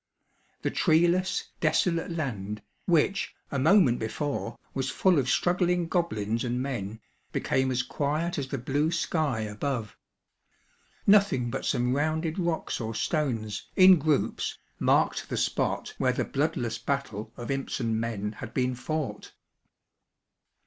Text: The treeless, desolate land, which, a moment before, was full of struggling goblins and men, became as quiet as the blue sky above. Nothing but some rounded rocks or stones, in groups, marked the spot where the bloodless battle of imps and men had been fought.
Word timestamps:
The 0.63 0.71
treeless, 0.71 1.51
desolate 1.59 2.09
land, 2.09 2.63
which, 2.87 3.35
a 3.51 3.59
moment 3.59 3.99
before, 3.99 4.57
was 4.73 4.89
full 4.89 5.19
of 5.19 5.29
struggling 5.29 5.87
goblins 5.87 6.43
and 6.43 6.59
men, 6.59 6.99
became 7.31 7.69
as 7.69 7.83
quiet 7.83 8.39
as 8.39 8.47
the 8.47 8.57
blue 8.57 8.89
sky 8.91 9.41
above. 9.41 9.95
Nothing 11.05 11.51
but 11.51 11.65
some 11.65 11.95
rounded 11.95 12.39
rocks 12.39 12.81
or 12.81 12.95
stones, 12.95 13.69
in 13.75 13.99
groups, 13.99 14.57
marked 14.79 15.29
the 15.29 15.37
spot 15.37 15.93
where 15.99 16.11
the 16.13 16.25
bloodless 16.25 16.79
battle 16.79 17.31
of 17.37 17.51
imps 17.51 17.79
and 17.79 18.01
men 18.01 18.31
had 18.31 18.55
been 18.55 18.73
fought. 18.73 19.33